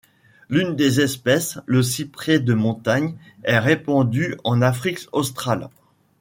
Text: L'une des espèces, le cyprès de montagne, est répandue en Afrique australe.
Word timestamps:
L'une 0.49 0.75
des 0.75 0.99
espèces, 0.99 1.59
le 1.67 1.83
cyprès 1.83 2.39
de 2.39 2.55
montagne, 2.55 3.13
est 3.43 3.59
répandue 3.59 4.35
en 4.43 4.59
Afrique 4.63 5.05
australe. 5.11 5.69